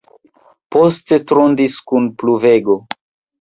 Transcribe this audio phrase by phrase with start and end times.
[0.75, 2.81] Poste tondris kun pluvego.